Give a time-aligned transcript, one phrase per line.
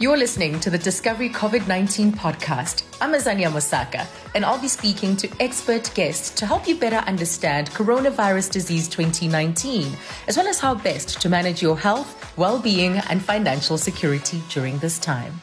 [0.00, 2.84] You're listening to the Discovery COVID 19 podcast.
[3.02, 7.68] I'm Azania Mosaka, and I'll be speaking to expert guests to help you better understand
[7.72, 9.94] coronavirus disease 2019,
[10.26, 14.78] as well as how best to manage your health, well being, and financial security during
[14.78, 15.38] this time.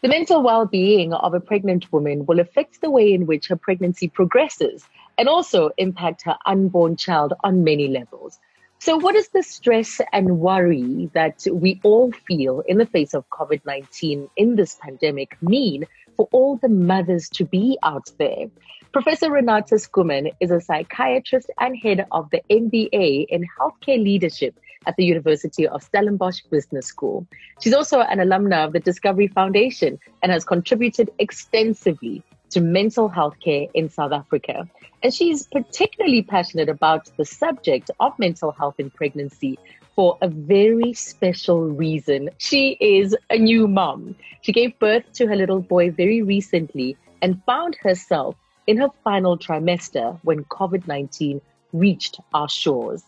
[0.00, 3.56] The mental well being of a pregnant woman will affect the way in which her
[3.56, 4.88] pregnancy progresses
[5.18, 8.38] and also impact her unborn child on many levels.
[8.80, 13.28] So, what does the stress and worry that we all feel in the face of
[13.28, 15.84] COVID 19 in this pandemic mean
[16.16, 18.46] for all the mothers to be out there?
[18.92, 24.54] Professor Renata Schoeman is a psychiatrist and head of the MBA in Healthcare Leadership
[24.86, 27.26] at the University of Stellenbosch Business School.
[27.60, 33.34] She's also an alumna of the Discovery Foundation and has contributed extensively to mental health
[33.42, 34.68] care in South Africa.
[35.02, 39.58] And she's particularly passionate about the subject of mental health in pregnancy
[39.94, 42.30] for a very special reason.
[42.38, 44.14] She is a new mom.
[44.42, 49.36] She gave birth to her little boy very recently and found herself in her final
[49.36, 51.40] trimester when COVID 19
[51.72, 53.02] reached our shores.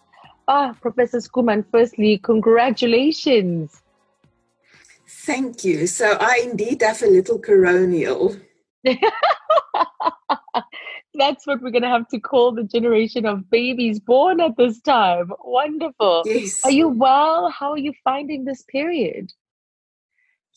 [0.48, 3.82] Ah, Professor Schoeman, firstly, congratulations.
[5.06, 5.86] Thank you.
[5.86, 8.40] So I indeed have a little coronial.
[11.14, 14.80] That's what we're going to have to call the generation of babies born at this
[14.80, 15.32] time.
[15.44, 16.22] Wonderful.
[16.24, 16.60] Yes.
[16.64, 17.50] Are you well?
[17.50, 19.32] How are you finding this period?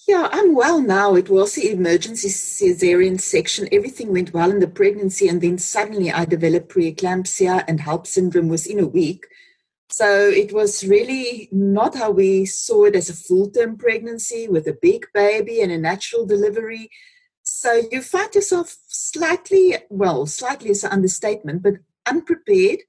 [0.08, 1.16] Yeah, I'm well now.
[1.16, 3.70] It was the emergency cesarean section.
[3.72, 8.50] Everything went well in the pregnancy, and then suddenly I developed preeclampsia and HELLP syndrome
[8.50, 9.26] within a week.
[9.90, 14.68] So it was really not how we saw it as a full term pregnancy with
[14.68, 16.90] a big baby and a natural delivery.
[17.64, 21.76] So you find yourself slightly, well, slightly is an understatement, but
[22.06, 22.80] unprepared.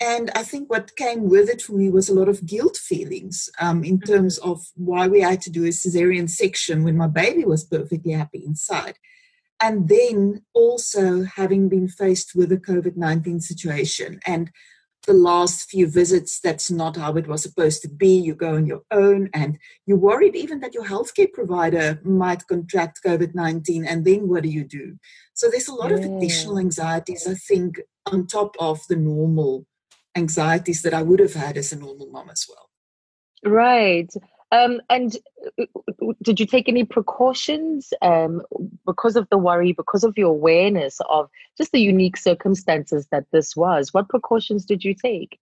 [0.00, 3.50] And I think what came with it for me was a lot of guilt feelings
[3.58, 4.12] um, in mm-hmm.
[4.12, 8.12] terms of why we had to do a cesarean section when my baby was perfectly
[8.12, 9.00] happy inside.
[9.60, 14.48] And then also having been faced with the COVID 19 situation and
[15.06, 18.16] the last few visits, that's not how it was supposed to be.
[18.16, 23.00] You go on your own and you're worried even that your healthcare provider might contract
[23.04, 23.84] COVID 19.
[23.84, 24.98] And then what do you do?
[25.34, 29.66] So there's a lot of additional anxieties, I think, on top of the normal
[30.16, 32.70] anxieties that I would have had as a normal mom as well.
[33.44, 34.10] Right.
[34.54, 35.16] Um, and
[35.60, 35.64] uh,
[36.22, 38.40] did you take any precautions um,
[38.86, 41.28] because of the worry, because of your awareness of
[41.58, 43.92] just the unique circumstances that this was?
[43.92, 45.40] What precautions did you take?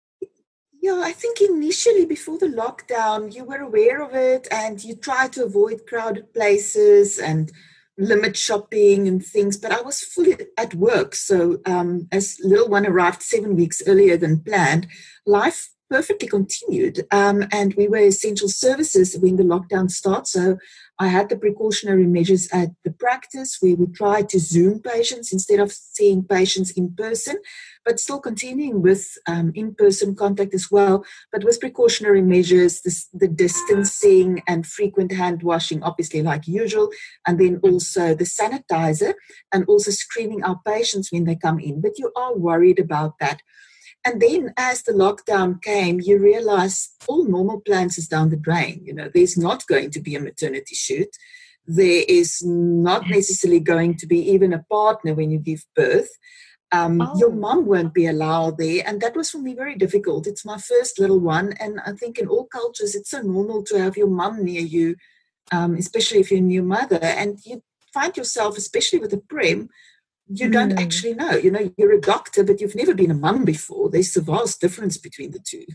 [0.81, 5.31] Yeah, I think initially before the lockdown, you were aware of it and you tried
[5.33, 7.49] to avoid crowded places and
[7.97, 9.55] limit shopping and things.
[9.55, 11.15] But I was fully at work.
[11.15, 14.87] So, um, as little one arrived seven weeks earlier than planned,
[15.25, 17.05] life perfectly continued.
[17.11, 20.27] Um, and we were essential services when the lockdown started.
[20.27, 20.57] So
[20.99, 25.59] I had the precautionary measures at the practice where we tried to Zoom patients instead
[25.59, 27.37] of seeing patients in person,
[27.85, 32.81] but still continuing with um, in person contact as well, but with precautionary measures,
[33.13, 36.89] the distancing and frequent hand washing, obviously, like usual,
[37.27, 39.13] and then also the sanitizer
[39.53, 41.79] and also screening our patients when they come in.
[41.79, 43.41] But you are worried about that.
[44.05, 48.81] And then as the lockdown came, you realize all normal plans is down the drain.
[48.85, 51.09] You know, there's not going to be a maternity shoot.
[51.65, 56.09] There is not necessarily going to be even a partner when you give birth.
[56.71, 57.17] Um, oh.
[57.17, 58.83] Your mom won't be allowed there.
[58.85, 60.27] And that was for me very difficult.
[60.27, 61.53] It's my first little one.
[61.59, 64.95] And I think in all cultures, it's so normal to have your mom near you,
[65.51, 66.99] um, especially if you're a new mother.
[67.01, 67.61] And you
[67.93, 69.69] find yourself, especially with a prem,
[70.29, 70.81] you don't mm.
[70.81, 71.31] actually know.
[71.31, 73.89] You know, you're a doctor, but you've never been a mum before.
[73.89, 75.65] There's a vast difference between the two.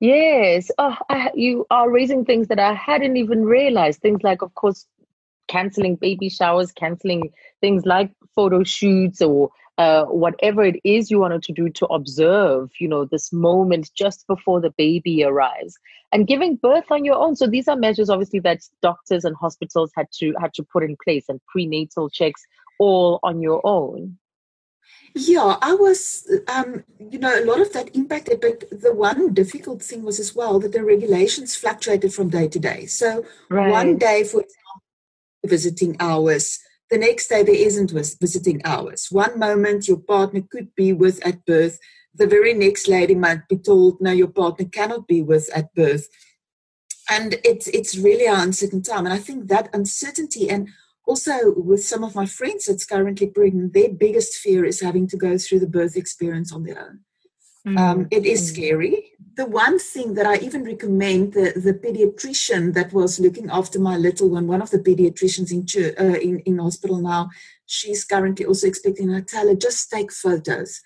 [0.00, 0.70] Yes.
[0.78, 4.00] Oh, I, you are raising things that I hadn't even realized.
[4.00, 4.86] Things like, of course,
[5.48, 7.30] canceling baby showers, canceling
[7.60, 12.70] things like photo shoots or uh, whatever it is you wanted to do to observe,
[12.78, 15.76] you know, this moment just before the baby arrives
[16.12, 17.34] and giving birth on your own.
[17.34, 20.96] So these are measures, obviously, that doctors and hospitals had to had to put in
[21.02, 22.46] place and prenatal checks
[22.78, 24.18] all on your own?
[25.14, 29.80] Yeah, I was, um, you know, a lot of that impacted, but the one difficult
[29.82, 32.86] thing was as well that the regulations fluctuated from day to day.
[32.86, 33.70] So right.
[33.70, 34.82] one day, for example,
[35.46, 36.58] visiting hours,
[36.90, 39.06] the next day there isn't visiting hours.
[39.10, 41.78] One moment your partner could be with at birth,
[42.14, 46.08] the very next lady might be told, no, your partner cannot be with at birth.
[47.10, 49.04] And it's it's really an uncertain time.
[49.04, 50.68] And I think that uncertainty and
[51.06, 55.16] also with some of my friends that's currently pregnant, their biggest fear is having to
[55.16, 57.00] go through the birth experience on their own.
[57.66, 57.78] Mm.
[57.78, 62.92] Um, it is scary, the one thing that I even recommend the, the pediatrician that
[62.92, 65.64] was looking after my little one, one of the pediatricians in,
[65.98, 67.30] uh, in, in hospital now,
[67.66, 70.82] she's currently also expecting, I tell her, just take photos.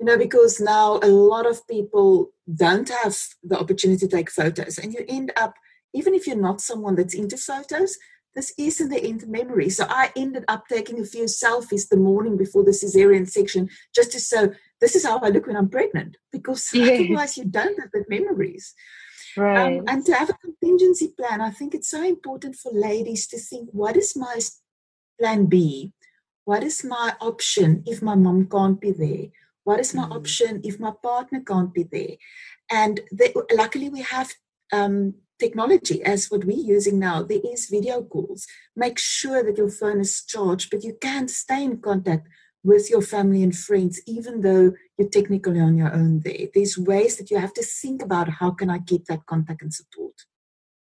[0.00, 4.78] You know, because now a lot of people don't have the opportunity to take photos,
[4.78, 5.54] and you end up,
[5.94, 7.98] even if you're not someone that's into photos,
[8.34, 9.68] this isn't the end of memory.
[9.68, 14.12] So I ended up taking a few selfies the morning before the cesarean section just
[14.12, 17.90] to show this is how I look when I'm pregnant, because otherwise you don't have
[17.92, 18.74] the memories.
[19.36, 19.78] Right.
[19.78, 23.38] Um, and to have a contingency plan, I think it's so important for ladies to
[23.38, 24.38] think what is my
[25.18, 25.92] plan B?
[26.44, 29.26] What is my option if my mom can't be there?
[29.64, 30.16] What is my mm.
[30.16, 32.16] option if my partner can't be there?
[32.70, 34.32] And they, luckily, we have
[34.72, 37.22] um, technology as what we're using now.
[37.22, 38.46] There is video calls.
[38.76, 42.28] Make sure that your phone is charged, but you can stay in contact
[42.64, 46.46] with your family and friends, even though you're technically on your own there.
[46.54, 49.74] There's ways that you have to think about how can I keep that contact and
[49.74, 50.14] support.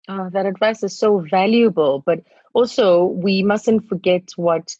[0.09, 2.03] Oh, that advice is so valuable.
[2.05, 2.21] But
[2.53, 4.75] also, we mustn't forget what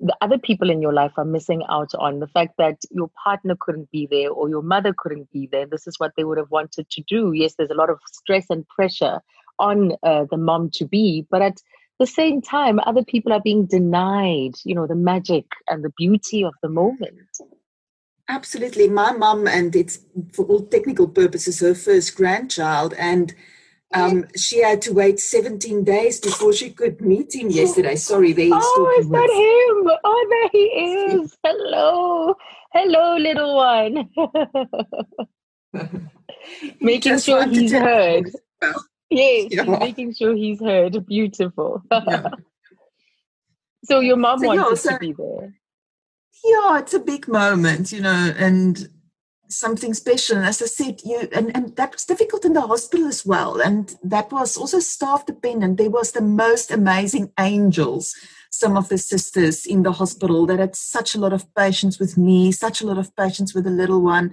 [0.00, 3.56] the other people in your life are missing out on the fact that your partner
[3.58, 5.66] couldn't be there or your mother couldn't be there.
[5.66, 7.32] This is what they would have wanted to do.
[7.32, 9.20] Yes, there's a lot of stress and pressure
[9.58, 11.58] on uh, the mom to be, but at
[12.00, 16.42] the same time, other people are being denied, you know, the magic and the beauty
[16.42, 17.28] of the moment.
[18.28, 18.88] Absolutely.
[18.88, 20.00] My mum, and it's
[20.32, 22.94] for all technical purposes, her first grandchild.
[22.94, 23.34] And
[23.94, 27.96] um, she had to wait 17 days before she could meet him yesterday.
[27.96, 29.98] Sorry, there Oh, is that him?
[30.04, 30.58] Oh, there he
[31.22, 31.36] is.
[31.44, 32.34] Hello.
[32.72, 34.10] Hello, little one.
[36.80, 38.30] Making sure he's heard.
[39.10, 39.64] Yes, yeah.
[39.64, 41.06] making sure he's heard.
[41.06, 41.82] Beautiful.
[41.90, 42.30] Yeah.
[43.84, 45.54] so your mom so, wanted so, to be there.
[46.44, 48.88] Yeah, it's a big moment, you know, and
[49.56, 50.36] something special.
[50.36, 53.60] And as I said, you and, and that was difficult in the hospital as well.
[53.60, 55.78] And that was also staff dependent.
[55.78, 58.14] There was the most amazing angels,
[58.50, 62.16] some of the sisters in the hospital that had such a lot of patience with
[62.16, 64.32] me, such a lot of patience with the little one.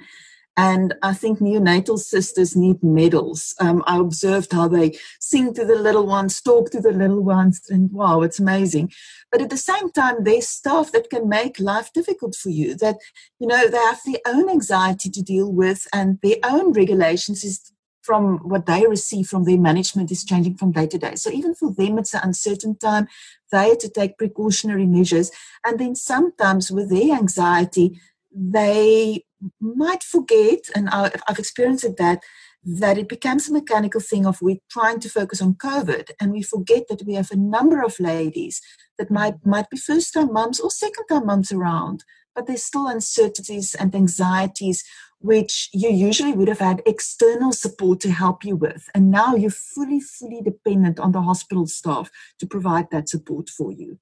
[0.58, 3.56] And I think neonatal sisters need medals.
[3.60, 7.62] Um, I observed how they sing to the little ones, talk to the little ones,
[7.70, 8.92] and wow, it's amazing.
[9.32, 12.98] But at the same time, there's staff that can make life difficult for you, that,
[13.40, 17.72] you know, they have their own anxiety to deal with and their own regulations is
[18.02, 21.16] from what they receive from their management is changing from day to day.
[21.16, 23.08] So even for them, it's an uncertain time.
[23.52, 25.32] They have to take precautionary measures.
[25.64, 28.00] And then sometimes with their anxiety,
[28.34, 29.24] they
[29.60, 32.24] might forget, and I've experienced that,
[32.64, 36.44] that it becomes a mechanical thing of we're trying to focus on COVID and we
[36.44, 38.62] forget that we have a number of ladies
[38.98, 39.50] that might, mm-hmm.
[39.50, 42.04] might be first time mums or second time mums around,
[42.36, 44.84] but there's still uncertainties and anxieties
[45.20, 48.90] which you usually would have had external support to help you with.
[48.96, 52.10] And now you're fully, fully dependent on the hospital staff
[52.40, 54.00] to provide that support for you.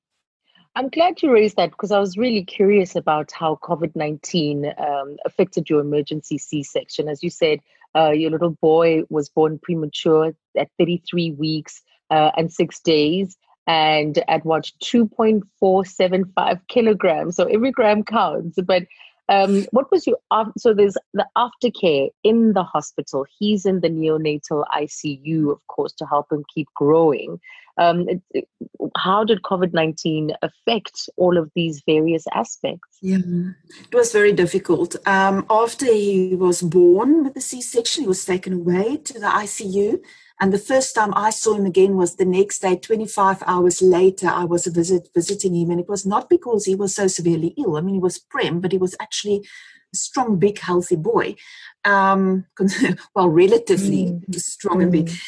[0.79, 5.17] I'm glad you raised that because I was really curious about how COVID 19 um,
[5.25, 7.09] affected your emergency C section.
[7.09, 7.59] As you said,
[7.97, 13.35] uh, your little boy was born premature at 33 weeks uh, and six days
[13.67, 17.35] and at what 2.475 kilograms.
[17.35, 18.57] So every gram counts.
[18.65, 18.83] But
[19.29, 20.17] um, what was your
[20.57, 23.25] so there's the aftercare in the hospital.
[23.37, 27.39] He's in the neonatal ICU, of course, to help him keep growing.
[27.77, 28.07] Um,
[28.97, 32.97] how did COVID nineteen affect all of these various aspects?
[33.01, 33.19] Yeah,
[33.91, 34.95] it was very difficult.
[35.05, 39.27] Um, after he was born with the C section, he was taken away to the
[39.27, 39.99] ICU.
[40.39, 44.27] And the first time I saw him again was the next day, 25 hours later,
[44.27, 45.69] I was a visit, visiting him.
[45.69, 47.75] And it was not because he was so severely ill.
[47.75, 49.45] I mean, he was prem, but he was actually
[49.93, 51.35] a strong, big, healthy boy.
[51.83, 52.45] Um,
[53.15, 54.35] well, relatively mm.
[54.35, 55.07] strong and big.
[55.07, 55.19] Mm.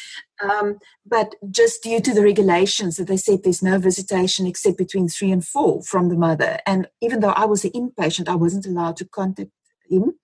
[0.42, 5.08] Um, but just due to the regulations that they said there's no visitation except between
[5.08, 6.58] three and four from the mother.
[6.66, 9.50] And even though I was an inpatient, I wasn't allowed to contact
[9.88, 10.14] him.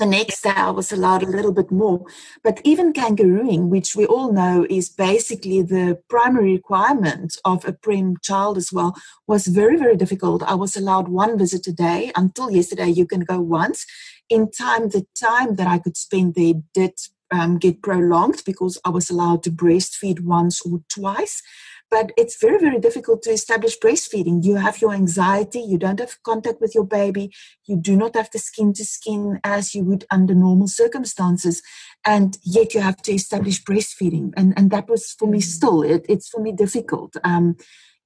[0.00, 2.06] The next day I was allowed a little bit more.
[2.42, 8.16] But even kangarooing, which we all know is basically the primary requirement of a prem
[8.22, 10.42] child as well, was very, very difficult.
[10.42, 12.12] I was allowed one visit a day.
[12.16, 13.84] Until yesterday, you can go once.
[14.30, 16.94] In time, the time that I could spend there did
[17.30, 21.42] um, get prolonged because I was allowed to breastfeed once or twice
[21.90, 26.22] but it's very very difficult to establish breastfeeding you have your anxiety you don't have
[26.22, 27.32] contact with your baby
[27.66, 31.62] you do not have the skin to skin as you would under normal circumstances
[32.06, 35.42] and yet you have to establish breastfeeding and and that was for me mm.
[35.42, 37.56] still it, it's for me difficult um,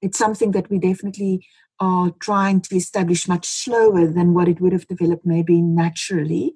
[0.03, 1.47] it's something that we definitely
[1.81, 6.55] are trying to establish much slower than what it would have developed maybe naturally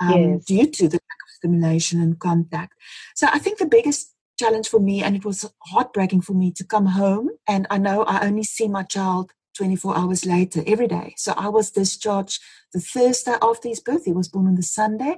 [0.00, 0.44] um, yes.
[0.44, 2.74] due to the lack of stimulation and contact.
[3.14, 4.11] So I think the biggest
[4.42, 8.02] challenge for me, and it was heartbreaking for me to come home, and I know
[8.02, 11.14] I only see my child 24 hours later every day.
[11.16, 12.40] So I was discharged
[12.72, 14.04] the Thursday after his birth.
[14.04, 15.16] He was born on the Sunday.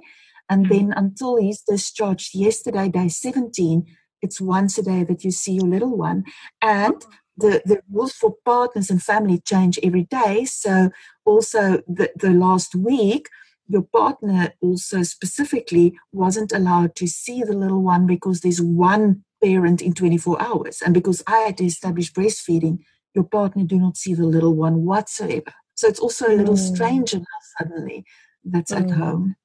[0.51, 0.89] And mm-hmm.
[0.89, 3.87] then until he's discharged yesterday, day 17,
[4.23, 6.25] it's once a day that you see your little one.
[6.61, 7.01] And
[7.37, 10.45] the, the rules for partners and family change every day.
[10.45, 10.91] So
[11.25, 13.29] also the, the last week,
[13.69, 19.81] your partner also specifically wasn't allowed to see the little one because there's one parent
[19.81, 20.83] in 24 hours.
[20.85, 22.79] And because I had to establish breastfeeding,
[23.15, 25.53] your partner do not see the little one whatsoever.
[25.75, 26.75] So it's also a little mm.
[26.75, 27.25] stranger now
[27.59, 28.05] suddenly
[28.45, 28.83] that's mm.
[28.83, 29.37] at home.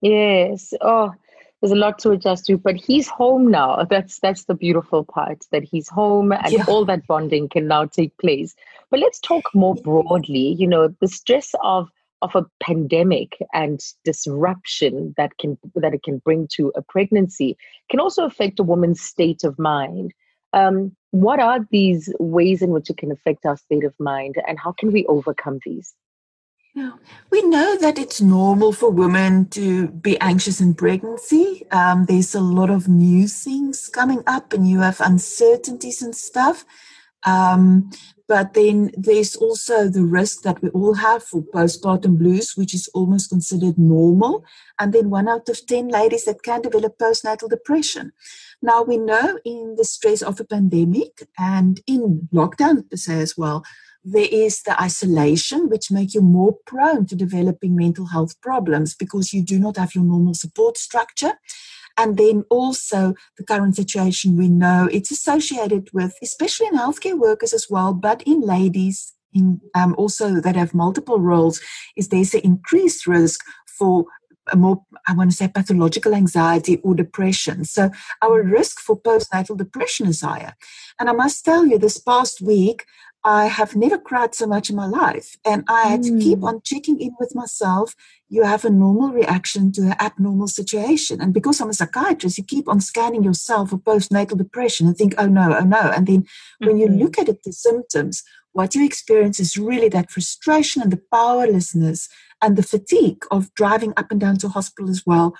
[0.00, 0.74] Yes.
[0.80, 1.12] Oh,
[1.60, 3.84] there's a lot to adjust to, but he's home now.
[3.88, 6.64] That's that's the beautiful part that he's home and yeah.
[6.66, 8.56] all that bonding can now take place.
[8.90, 10.56] But let's talk more broadly.
[10.58, 11.88] You know, the stress of
[12.22, 17.56] of a pandemic and disruption that can that it can bring to a pregnancy
[17.90, 20.14] can also affect a woman's state of mind.
[20.52, 24.58] Um, what are these ways in which it can affect our state of mind, and
[24.58, 25.94] how can we overcome these?
[27.30, 31.66] We know that it's normal for women to be anxious in pregnancy.
[31.70, 36.64] Um, there's a lot of new things coming up, and you have uncertainties and stuff.
[37.26, 37.90] Um,
[38.32, 42.88] but then there's also the risk that we all have for postpartum blues, which is
[42.94, 44.42] almost considered normal.
[44.78, 48.12] And then one out of 10 ladies that can develop postnatal depression.
[48.62, 53.36] Now, we know in the stress of a pandemic and in lockdown per se as
[53.36, 53.64] well,
[54.02, 59.34] there is the isolation, which make you more prone to developing mental health problems because
[59.34, 61.34] you do not have your normal support structure.
[61.96, 67.52] And then also the current situation we know it's associated with, especially in healthcare workers
[67.52, 71.60] as well, but in ladies in um, also that have multiple roles,
[71.96, 74.04] is there's an increased risk for
[74.50, 77.64] a more, I want to say, pathological anxiety or depression.
[77.64, 77.90] So
[78.22, 80.54] our risk for postnatal depression is higher.
[80.98, 82.84] And I must tell you, this past week,
[83.24, 85.36] I have never cried so much in my life.
[85.44, 86.18] And I had mm.
[86.18, 86.44] to keep hmm.
[86.44, 87.94] on checking in with myself.
[88.28, 91.20] You have a normal reaction to an abnormal situation.
[91.20, 95.14] And because I'm a psychiatrist, you keep on scanning yourself for postnatal depression and think,
[95.18, 95.92] oh no, oh no.
[95.94, 96.66] And then mm-hmm.
[96.66, 96.98] when you mm-hmm.
[96.98, 102.08] look at it, the symptoms, what you experience is really that frustration and the powerlessness
[102.42, 105.36] and the fatigue of driving up and down to hospital as well.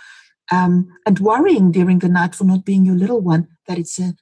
[0.52, 4.14] Um, and worrying during the night for not being your little one, that it's a,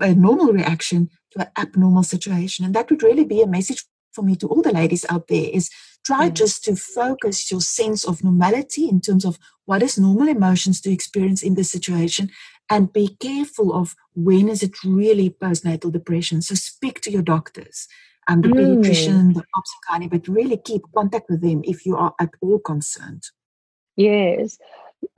[0.00, 2.64] a normal reaction to an abnormal situation.
[2.64, 5.50] And that would really be a message for me to all the ladies out there
[5.52, 5.70] is
[6.06, 6.34] try mm.
[6.34, 10.92] just to focus your sense of normality in terms of what is normal emotions to
[10.92, 12.30] experience in this situation
[12.70, 16.40] and be careful of when is it really postnatal depression.
[16.40, 17.88] So speak to your doctors
[18.28, 18.54] and the mm.
[18.54, 23.24] pediatrician, the obstetrician, but really keep contact with them if you are at all concerned.
[23.96, 24.58] Yes.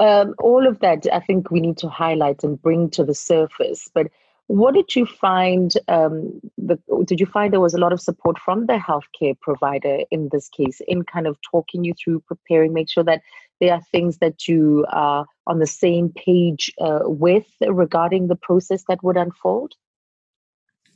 [0.00, 3.88] Um, all of that I think we need to highlight and bring to the surface.
[3.94, 4.08] But
[4.48, 5.72] what did you find?
[5.88, 10.00] Um, the, did you find there was a lot of support from the healthcare provider
[10.10, 13.22] in this case in kind of talking you through preparing, make sure that
[13.60, 18.84] there are things that you are on the same page uh, with regarding the process
[18.88, 19.74] that would unfold?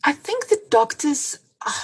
[0.05, 1.39] I think the doctors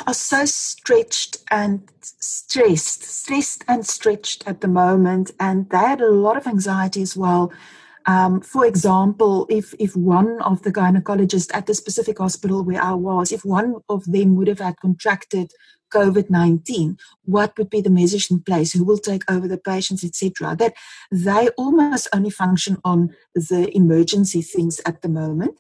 [0.07, 6.11] are so stretched and stressed, stressed and stretched at the moment, and they had a
[6.11, 7.53] lot of anxiety as well
[8.07, 12.93] um, for example, if, if one of the gynecologists at the specific hospital where I
[12.93, 15.53] was, if one of them would have had contracted
[15.93, 18.73] COVID 19, what would be the measures in place?
[18.73, 20.57] Who will take over the patients, etc.?
[20.57, 20.75] That
[21.11, 25.59] they almost only function on the emergency things at the moment.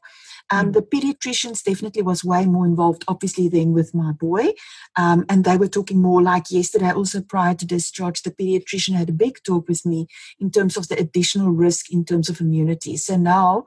[0.50, 0.72] Um, mm.
[0.74, 4.52] The pediatricians definitely was way more involved, obviously, than with my boy.
[4.96, 9.08] Um, and they were talking more like yesterday, also prior to discharge, the pediatrician had
[9.08, 10.06] a big talk with me
[10.38, 12.96] in terms of the additional risk in terms of immunity.
[12.96, 13.64] So now,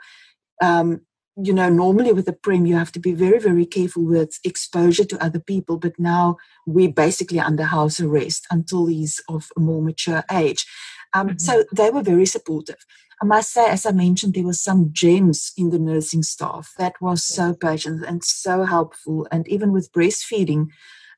[0.62, 1.02] um,
[1.42, 5.06] you know, normally with a prem, you have to be very, very careful with exposure
[5.06, 5.78] to other people.
[5.78, 10.66] But now we're basically under house arrest until he's of a more mature age.
[11.14, 11.38] Um, mm-hmm.
[11.38, 12.86] So they were very supportive.
[13.22, 17.02] I must say, as I mentioned, there were some gems in the nursing staff that
[17.02, 20.68] was so patient and so helpful, and even with breastfeeding.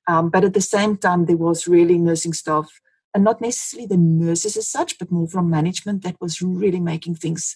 [0.07, 2.81] Um, but at the same time, there was really nursing staff,
[3.13, 7.15] and not necessarily the nurses as such, but more from management that was really making
[7.15, 7.55] things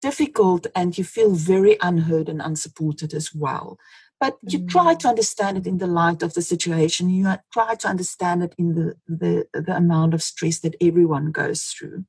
[0.00, 3.78] difficult, and you feel very unheard and unsupported as well.
[4.24, 7.10] But you try to understand it in the light of the situation.
[7.10, 11.64] You try to understand it in the, the, the amount of stress that everyone goes
[11.64, 12.06] through.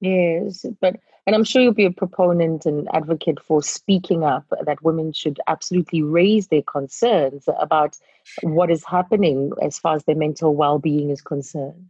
[0.00, 0.96] Yes, but
[1.26, 5.38] and I'm sure you'll be a proponent and advocate for speaking up that women should
[5.46, 7.96] absolutely raise their concerns about
[8.42, 11.86] what is happening as far as their mental well-being is concerned.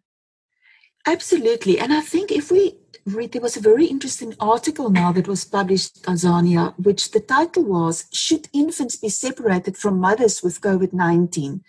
[1.07, 5.29] Absolutely, and I think if we read there was a very interesting article now that
[5.29, 10.61] was published, in Tanzania, which the title was Should Infants Be Separated from Mothers with
[10.61, 11.63] COVID 19?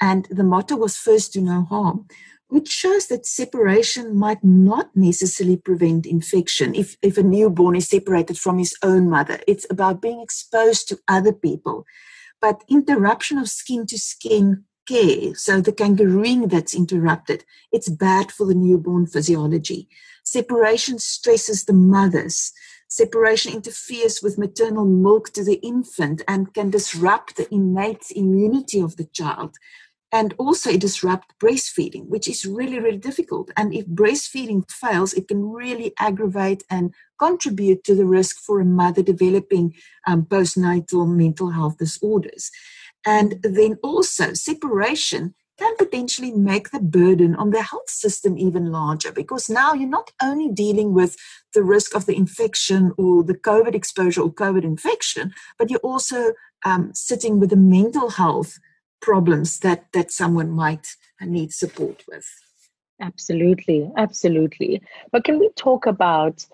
[0.00, 2.06] And the motto was First Do No Harm,
[2.48, 8.38] which shows that separation might not necessarily prevent infection if, if a newborn is separated
[8.38, 9.40] from his own mother.
[9.48, 11.84] It's about being exposed to other people.
[12.40, 18.46] But interruption of skin to skin care, so the kangarooing that's interrupted, it's bad for
[18.46, 19.88] the newborn physiology.
[20.26, 22.52] Separation stresses the mothers.
[22.88, 28.96] Separation interferes with maternal milk to the infant and can disrupt the innate immunity of
[28.96, 29.54] the child.
[30.10, 33.52] And also, it disrupts breastfeeding, which is really, really difficult.
[33.56, 38.64] And if breastfeeding fails, it can really aggravate and contribute to the risk for a
[38.64, 39.74] mother developing
[40.08, 42.50] um, postnatal mental health disorders.
[43.04, 49.10] And then also, separation can potentially make the burden on the health system even larger
[49.10, 51.16] because now you're not only dealing with
[51.54, 56.34] the risk of the infection or the COVID exposure or COVID infection, but you're also
[56.64, 58.58] um, sitting with the mental health
[59.00, 60.88] problems that, that someone might
[61.20, 62.26] need support with.
[63.00, 64.82] Absolutely, absolutely.
[65.12, 66.46] But can we talk about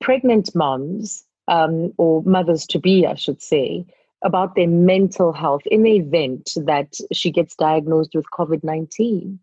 [0.00, 3.86] pregnant moms um, or mothers to be, I should say,
[4.22, 9.38] about their mental health in the event that she gets diagnosed with COVID 19?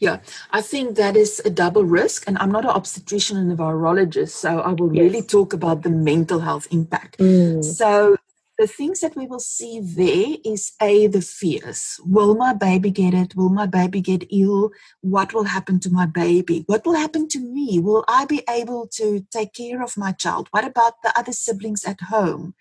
[0.00, 0.18] Yeah,
[0.50, 2.24] I think that is a double risk.
[2.26, 5.02] And I'm not an obstetrician and a virologist, so I will yes.
[5.02, 7.18] really talk about the mental health impact.
[7.18, 7.64] Mm.
[7.64, 8.16] So,
[8.58, 12.00] the things that we will see there is A, the fears.
[12.04, 13.34] Will my baby get it?
[13.34, 14.70] Will my baby get ill?
[15.00, 16.64] What will happen to my baby?
[16.66, 17.80] What will happen to me?
[17.80, 20.48] Will I be able to take care of my child?
[20.52, 22.54] What about the other siblings at home?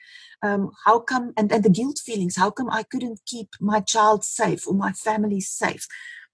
[0.44, 4.24] um, how come and, and the guilt feelings how come i couldn't keep my child
[4.24, 5.88] safe or my family safe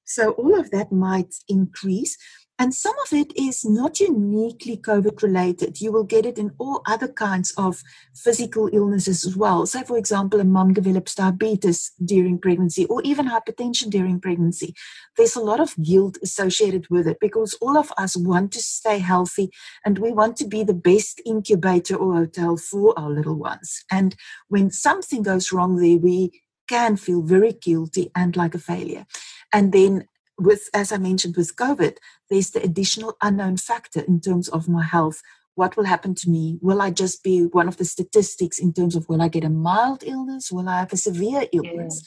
[0.04, 2.18] so all of that might increase
[2.60, 5.80] and some of it is not uniquely COVID related.
[5.80, 7.82] You will get it in all other kinds of
[8.14, 9.66] physical illnesses as well.
[9.66, 14.76] So, for example, a mom develops diabetes during pregnancy or even hypertension during pregnancy.
[15.16, 19.00] There's a lot of guilt associated with it because all of us want to stay
[19.00, 19.52] healthy
[19.86, 23.86] and we want to be the best incubator or hotel for our little ones.
[23.90, 24.18] And
[24.50, 29.06] when something goes wrong there, we can feel very guilty and like a failure.
[29.54, 30.09] And then
[30.40, 31.98] with, as I mentioned, with COVID,
[32.30, 35.22] there's the additional unknown factor in terms of my health.
[35.56, 36.58] What will happen to me?
[36.62, 39.50] Will I just be one of the statistics in terms of will I get a
[39.50, 40.52] mild illness?
[40.52, 42.02] Will I have a severe illness?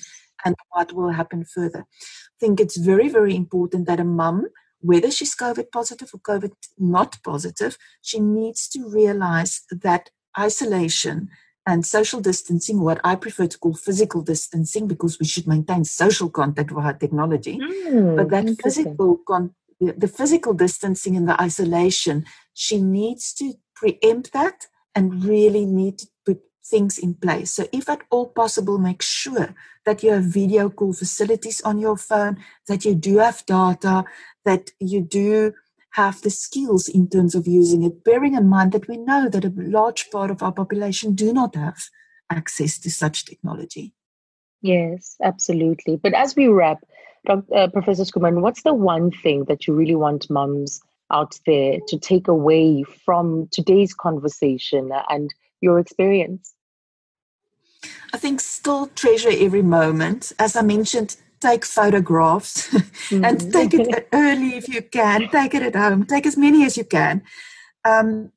[0.44, 1.80] And what will happen further?
[1.80, 4.46] I think it's very, very important that a mum,
[4.80, 11.28] whether she's COVID positive or COVID not positive, she needs to realize that isolation
[11.66, 16.28] and social distancing, what I prefer to call physical distancing, because we should maintain social
[16.28, 17.58] contact via technology.
[17.58, 24.32] Mm, but that physical con- the physical distancing and the isolation, she needs to preempt
[24.32, 27.52] that and really need to put things in place.
[27.52, 31.96] So, if at all possible, make sure that you have video call facilities on your
[31.96, 34.04] phone, that you do have data,
[34.44, 35.54] that you do
[35.92, 39.44] have the skills in terms of using it, bearing in mind that we know that
[39.44, 41.78] a large part of our population do not have
[42.30, 43.92] access to such technology.
[44.62, 45.96] Yes, absolutely.
[45.96, 46.78] But as we wrap,
[47.28, 50.80] uh, Professor Schoeman, what's the one thing that you really want mums
[51.12, 56.54] out there to take away from today's conversation and your experience?
[58.12, 60.32] I think still treasure every moment.
[60.38, 63.24] As I mentioned, take photographs mm-hmm.
[63.24, 66.76] and take it early if you can, take it at home, take as many as
[66.76, 67.22] you can.
[67.84, 68.32] Um,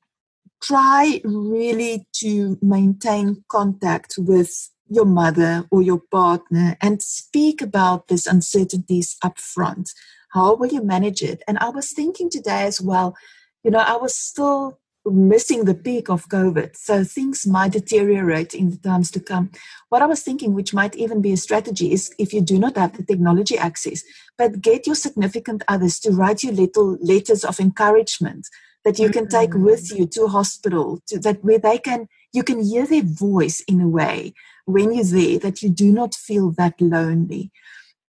[0.62, 8.26] try really to maintain contact with your mother or your partner and speak about these
[8.26, 9.92] uncertainties up front.
[10.32, 11.44] How will you manage it?
[11.48, 13.16] And I was thinking today as well,
[13.64, 16.76] you know, I was still missing the peak of COVID.
[16.76, 19.52] So things might deteriorate in the times to come.
[19.90, 22.78] What I was thinking, which might even be a strategy, is if you do not
[22.78, 24.04] have the technology access,
[24.38, 28.48] but get your significant others to write you little letters of encouragement
[28.84, 30.02] that you can take with mm-hmm.
[30.02, 33.88] you to hospital, to that where they can you can hear their voice in a
[33.88, 34.34] way
[34.66, 37.52] when you're there that you do not feel that lonely.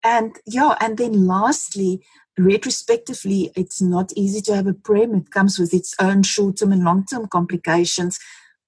[0.06, 2.00] And yeah, and then lastly,
[2.38, 5.15] retrospectively, it's not easy to have a PREM.
[5.15, 8.20] It comes with its own short term and long term complications.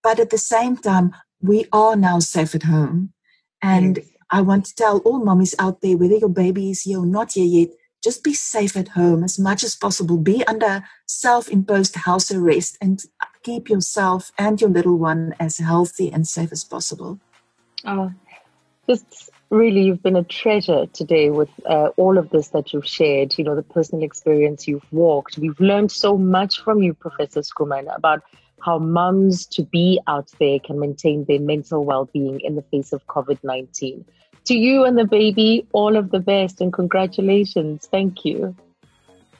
[0.01, 3.13] But at the same time, we are now safe at home.
[3.61, 4.07] And yes.
[4.31, 7.33] I want to tell all mommies out there, whether your baby is here or not
[7.33, 7.69] here yet,
[8.03, 10.17] just be safe at home as much as possible.
[10.17, 13.03] Be under self imposed house arrest and
[13.43, 17.19] keep yourself and your little one as healthy and safe as possible.
[17.85, 18.11] Oh,
[18.89, 23.37] Just really, you've been a treasure today with uh, all of this that you've shared,
[23.37, 25.37] you know, the personal experience you've walked.
[25.37, 28.23] We've learned so much from you, Professor Schoeman, about
[28.61, 32.91] how mums to be out there can maintain their mental well being in the face
[32.91, 34.05] of COVID 19.
[34.45, 37.87] To you and the baby, all of the best and congratulations.
[37.91, 38.55] Thank you.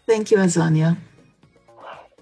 [0.06, 0.98] Thank you, Azania.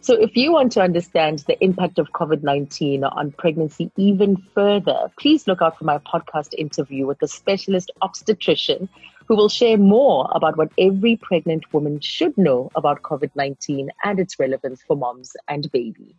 [0.05, 5.11] So, if you want to understand the impact of COVID 19 on pregnancy even further,
[5.19, 8.87] please look out for my podcast interview with a specialist obstetrician
[9.27, 14.19] who will share more about what every pregnant woman should know about COVID 19 and
[14.19, 16.15] its relevance for moms and baby.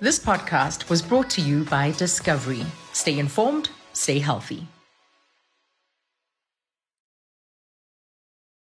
[0.00, 2.64] This podcast was brought to you by Discovery.
[2.94, 4.66] Stay informed, stay healthy.